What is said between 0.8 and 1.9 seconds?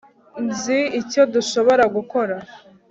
icyo dushobora